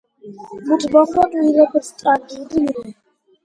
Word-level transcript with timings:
მუთ 0.67 0.83
მოხვადუ 0.93 1.37
ირფელ 1.51 1.85
სკან 1.91 2.19
დუდი 2.29 2.61
რე 2.75 2.87